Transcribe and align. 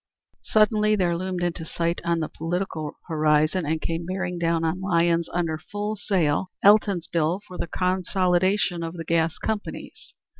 Suddenly 0.41 0.95
there 0.95 1.15
loomed 1.15 1.43
into 1.43 1.63
sight 1.63 2.01
on 2.03 2.21
the 2.21 2.27
political 2.27 2.95
horizon, 3.07 3.67
and 3.67 3.79
came 3.79 4.07
bearing 4.07 4.39
down 4.39 4.63
on 4.63 4.81
Lyons 4.81 5.29
under 5.31 5.59
full 5.59 5.95
sail, 5.95 6.49
Elton's 6.63 7.05
bill 7.05 7.39
for 7.47 7.55
the 7.59 7.67
consolidation 7.67 8.81
of 8.81 8.95
the 8.95 9.05
gas 9.05 9.37
companies. 9.37 10.15